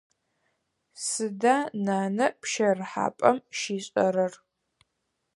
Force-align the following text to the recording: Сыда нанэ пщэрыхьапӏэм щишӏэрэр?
Сыда 1.05 1.55
нанэ 1.85 2.27
пщэрыхьапӏэм 2.41 3.37
щишӏэрэр? 3.57 4.33